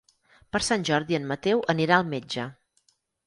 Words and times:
Per 0.55 0.61
Sant 0.67 0.85
Jordi 0.89 1.17
en 1.17 1.27
Mateu 1.33 1.63
anirà 1.75 1.99
al 1.99 2.09
metge. 2.17 2.47